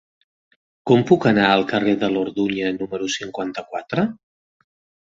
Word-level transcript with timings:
Com 0.91 1.03
puc 1.11 1.27
anar 1.33 1.51
al 1.57 1.67
carrer 1.73 1.95
de 2.05 2.11
l'Orduña 2.15 2.75
número 2.81 3.13
cinquanta-quatre? 3.21 4.11